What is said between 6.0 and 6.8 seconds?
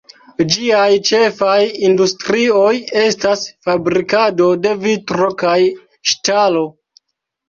ŝtalo.